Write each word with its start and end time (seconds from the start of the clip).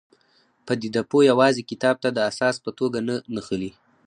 پدیده 0.65 1.01
پوه 1.09 1.23
یوازې 1.31 1.61
کتاب 1.71 1.95
ته 2.03 2.09
د 2.13 2.17
اساس 2.29 2.55
په 2.63 2.71
توګه 2.79 2.99
نه 3.07 3.15
نښلي. 3.33 3.71